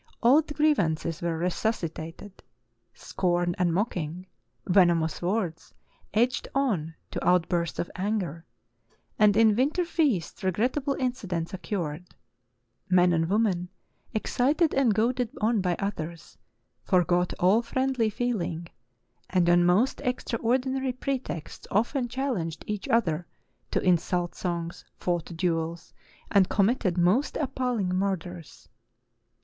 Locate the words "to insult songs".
23.69-24.83